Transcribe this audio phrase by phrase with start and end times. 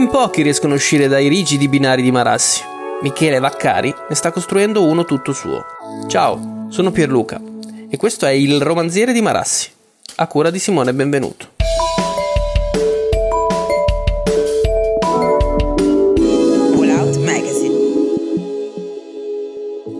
[0.00, 2.62] In pochi riescono a uscire dai rigidi binari di Marassi.
[3.02, 5.62] Michele Vaccari ne sta costruendo uno tutto suo.
[6.08, 7.38] Ciao, sono Pierluca
[7.90, 9.70] e questo è il romanziere di Marassi,
[10.16, 11.59] a cura di Simone Benvenuto.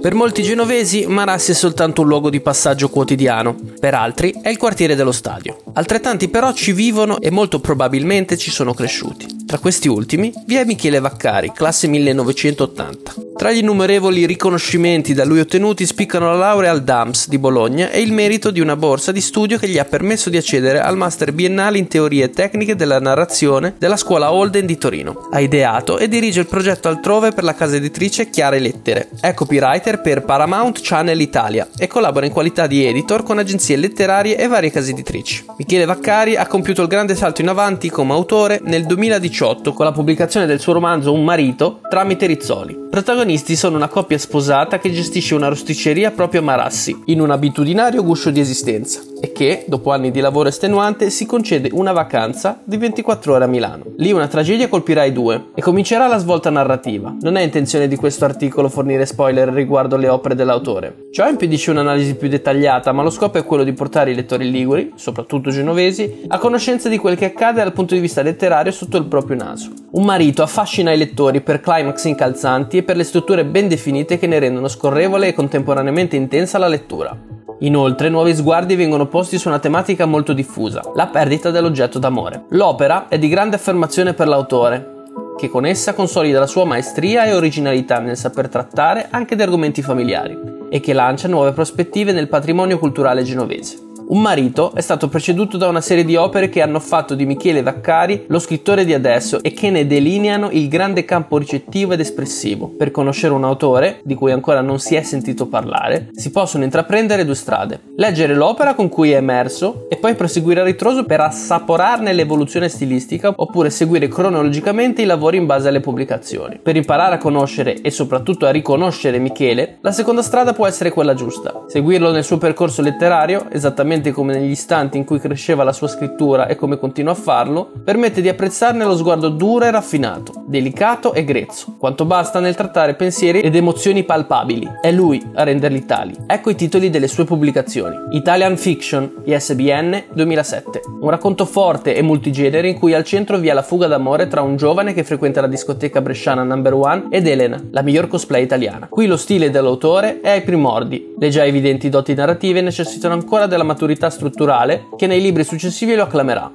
[0.00, 4.56] Per molti genovesi Marassi è soltanto un luogo di passaggio quotidiano, per altri è il
[4.56, 5.58] quartiere dello stadio.
[5.74, 9.44] Altrettanti però ci vivono e molto probabilmente ci sono cresciuti.
[9.44, 13.29] Tra questi ultimi vi è Michele Vaccari, classe 1980.
[13.40, 18.02] Tra gli innumerevoli riconoscimenti da lui ottenuti spiccano la laurea al DAMS di Bologna e
[18.02, 21.32] il merito di una borsa di studio che gli ha permesso di accedere al master
[21.32, 25.28] biennale in teorie tecniche della narrazione della scuola Holden di Torino.
[25.30, 29.08] Ha ideato e dirige il progetto altrove per la casa editrice Chiare Lettere.
[29.18, 34.36] È copywriter per Paramount Channel Italia e collabora in qualità di editor con agenzie letterarie
[34.36, 35.46] e varie case editrici.
[35.56, 39.84] Michele Vaccari ha compiuto il grande salto in avanti come autore nel 2018 2018 con
[39.84, 42.88] la pubblicazione del suo romanzo Un marito tramite Rizzoli.
[43.30, 48.02] Protagonisti sono una coppia sposata che gestisce una rosticceria proprio a Marassi, in un abitudinario
[48.02, 52.76] guscio di esistenza, e che, dopo anni di lavoro estenuante, si concede una vacanza di
[52.76, 53.84] 24 ore a Milano.
[53.96, 57.14] Lì una tragedia colpirà i due e comincerà la svolta narrativa.
[57.20, 61.08] Non è intenzione di questo articolo fornire spoiler riguardo le opere dell'autore.
[61.12, 64.92] Ciò impedisce un'analisi più dettagliata, ma lo scopo è quello di portare i lettori liguri,
[64.94, 69.04] soprattutto genovesi, a conoscenza di quel che accade dal punto di vista letterario sotto il
[69.04, 69.70] proprio naso.
[69.92, 74.26] Un marito affascina i lettori per climax incalzanti e per le strutture ben definite che
[74.26, 77.38] ne rendono scorrevole e contemporaneamente intensa la lettura.
[77.62, 82.44] Inoltre, nuovi sguardi vengono posti su una tematica molto diffusa, la perdita dell'oggetto d'amore.
[82.50, 85.02] L'opera è di grande affermazione per l'autore,
[85.36, 89.82] che con essa consolida la sua maestria e originalità nel saper trattare anche di argomenti
[89.82, 90.38] familiari
[90.70, 93.89] e che lancia nuove prospettive nel patrimonio culturale genovese.
[94.10, 97.62] Un marito è stato preceduto da una serie di opere che hanno fatto di Michele
[97.62, 102.66] Vaccari lo scrittore di adesso e che ne delineano il grande campo ricettivo ed espressivo.
[102.66, 107.24] Per conoscere un autore, di cui ancora non si è sentito parlare, si possono intraprendere
[107.24, 107.82] due strade.
[107.94, 113.32] Leggere l'opera con cui è emerso e poi proseguire a ritroso per assaporarne l'evoluzione stilistica
[113.36, 116.58] oppure seguire cronologicamente i lavori in base alle pubblicazioni.
[116.60, 121.14] Per imparare a conoscere e soprattutto a riconoscere Michele, la seconda strada può essere quella
[121.14, 121.62] giusta.
[121.68, 125.86] Seguirlo nel suo percorso letterario, esattamente esattamente come negli istanti in cui cresceva la sua
[125.86, 131.12] scrittura e come continua a farlo, permette di apprezzarne lo sguardo duro e raffinato, delicato
[131.12, 134.68] e grezzo, quanto basta nel trattare pensieri ed emozioni palpabili.
[134.80, 136.14] È lui a renderli tali.
[136.26, 137.96] Ecco i titoli delle sue pubblicazioni.
[138.12, 140.80] Italian Fiction, ISBN 2007.
[141.00, 144.42] Un racconto forte e multigenere in cui al centro vi è la fuga d'amore tra
[144.42, 148.88] un giovane che frequenta la discoteca bresciana Number One ed Elena, la miglior cosplay italiana.
[148.88, 151.14] Qui lo stile dell'autore è ai primordi.
[151.18, 155.94] Le già evidenti doti narrative necessitano ancora della maturità maturità strutturale che nei libri successivi
[155.94, 156.52] lo acclamerà.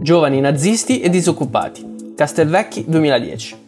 [0.00, 2.12] Giovani nazisti e disoccupati.
[2.14, 3.60] Castelvecchi 2010.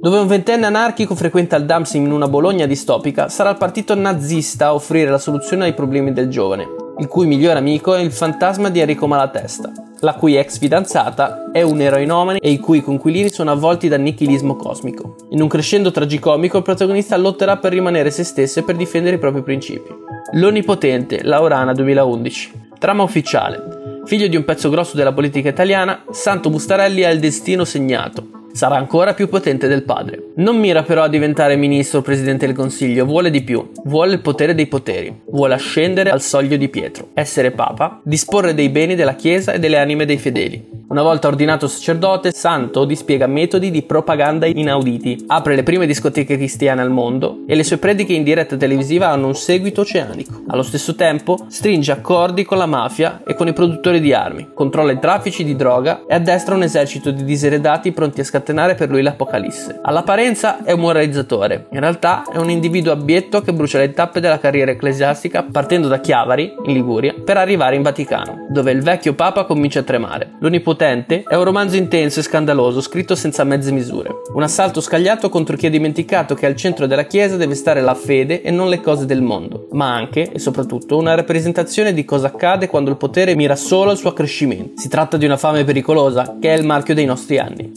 [0.00, 4.66] Dove un ventenne anarchico frequenta il DAMS in una Bologna distopica, sarà il partito nazista
[4.66, 6.66] a offrire la soluzione ai problemi del giovane,
[6.98, 9.70] il cui migliore amico è il fantasma di Enrico Malatesta,
[10.02, 14.56] la cui ex fidanzata è un eroinomane e i cui conquilini sono avvolti dal nichilismo
[14.56, 15.16] cosmico.
[15.30, 19.20] In un crescendo tragicomico il protagonista lotterà per rimanere se stesso e per difendere i
[19.20, 19.94] propri principi.
[20.32, 22.52] L'Onnipotente, Laurana 2011.
[22.78, 24.00] Trama ufficiale.
[24.04, 28.76] Figlio di un pezzo grosso della politica italiana, Santo Bustarelli ha il destino segnato sarà
[28.76, 30.30] ancora più potente del padre.
[30.36, 34.20] Non mira però a diventare ministro o presidente del consiglio, vuole di più, vuole il
[34.20, 39.14] potere dei poteri, vuole ascendere al soglio di Pietro, essere papa, disporre dei beni della
[39.14, 40.71] Chiesa e delle anime dei fedeli.
[40.92, 46.82] Una volta ordinato sacerdote, Santo dispiega metodi di propaganda inauditi, apre le prime discoteche cristiane
[46.82, 50.42] al mondo e le sue prediche in diretta televisiva hanno un seguito oceanico.
[50.48, 54.92] Allo stesso tempo stringe accordi con la mafia e con i produttori di armi, controlla
[54.92, 59.00] i traffici di droga e addestra un esercito di diseredati pronti a scatenare per lui
[59.00, 59.80] l'apocalisse.
[59.80, 64.38] All'apparenza è un moralizzatore, in realtà è un individuo abietto che brucia le tappe della
[64.38, 69.46] carriera ecclesiastica partendo da Chiavari, in Liguria, per arrivare in Vaticano, dove il vecchio papa
[69.46, 70.32] comincia a tremare.
[70.40, 74.22] L'onipotente Potente è un romanzo intenso e scandaloso scritto senza mezze misure.
[74.34, 77.94] Un assalto scagliato contro chi ha dimenticato che al centro della Chiesa deve stare la
[77.94, 82.26] fede e non le cose del mondo, ma anche e soprattutto una rappresentazione di cosa
[82.26, 84.80] accade quando il potere mira solo al suo accrescimento.
[84.80, 87.70] Si tratta di una fame pericolosa che è il marchio dei nostri anni.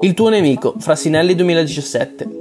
[0.00, 2.37] Il tuo nemico, Frasinelli 2017.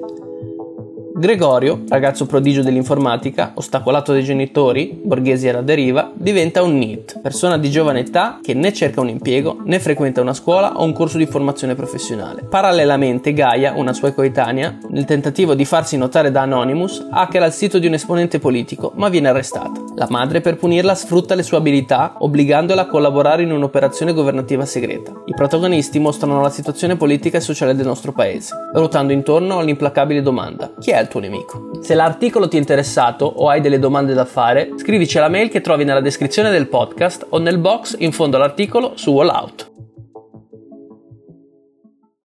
[1.20, 7.72] Gregorio, ragazzo prodigio dell'informatica, ostacolato dai genitori, borghesi alla deriva, diventa un NEET, persona di
[7.72, 11.26] giovane età che né cerca un impiego né frequenta una scuola o un corso di
[11.26, 12.44] formazione professionale.
[12.44, 17.80] Parallelamente Gaia, una sua coetanea, nel tentativo di farsi notare da Anonymous, hackera il sito
[17.80, 19.86] di un esponente politico, ma viene arrestata.
[19.96, 25.14] La madre per punirla sfrutta le sue abilità, obbligandola a collaborare in un'operazione governativa segreta.
[25.26, 30.72] I protagonisti mostrano la situazione politica e sociale del nostro paese, ruotando intorno all'implacabile domanda:
[30.78, 31.80] chi è il tuo nemico?
[31.82, 35.62] Se l'articolo ti è interessato o hai delle domande da fare, scrivici alla mail che
[35.62, 39.77] trovi nella descrizione del podcast o nel box in fondo all'articolo su Wallout.